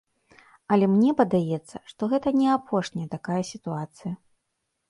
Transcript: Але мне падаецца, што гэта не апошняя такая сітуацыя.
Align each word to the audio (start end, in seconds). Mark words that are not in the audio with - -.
Але 0.75 0.85
мне 0.93 1.11
падаецца, 1.19 1.77
што 1.91 2.09
гэта 2.13 2.33
не 2.39 2.47
апошняя 2.57 3.07
такая 3.15 3.39
сітуацыя. 3.53 4.13